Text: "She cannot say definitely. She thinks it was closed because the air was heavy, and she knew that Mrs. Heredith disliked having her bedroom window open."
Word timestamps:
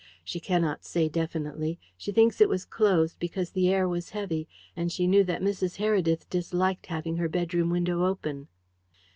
"She 0.23 0.39
cannot 0.39 0.83
say 0.83 1.07
definitely. 1.09 1.77
She 1.95 2.11
thinks 2.11 2.41
it 2.41 2.49
was 2.49 2.65
closed 2.65 3.19
because 3.19 3.51
the 3.51 3.69
air 3.69 3.87
was 3.87 4.09
heavy, 4.17 4.47
and 4.75 4.91
she 4.91 5.05
knew 5.05 5.23
that 5.25 5.43
Mrs. 5.43 5.75
Heredith 5.77 6.27
disliked 6.27 6.87
having 6.87 7.17
her 7.17 7.29
bedroom 7.29 7.69
window 7.69 8.03
open." 8.07 8.47